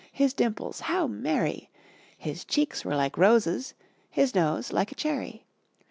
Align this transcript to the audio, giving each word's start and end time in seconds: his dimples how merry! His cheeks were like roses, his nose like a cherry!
his 0.11 0.33
dimples 0.33 0.79
how 0.79 1.05
merry! 1.05 1.69
His 2.17 2.43
cheeks 2.43 2.83
were 2.83 2.95
like 2.95 3.19
roses, 3.19 3.75
his 4.09 4.33
nose 4.33 4.73
like 4.73 4.91
a 4.91 4.95
cherry! 4.95 5.45